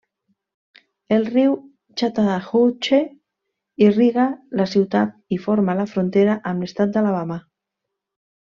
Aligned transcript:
El 1.17 1.27
riu 1.33 1.51
Chattahoochee 2.01 3.01
irriga 3.89 4.27
la 4.63 4.67
ciutat 4.75 5.15
i 5.39 5.43
forma 5.47 5.77
la 5.85 5.89
frontera 5.95 6.41
amb 6.55 6.67
l'estat 6.67 6.97
d'Alabama. 6.97 7.39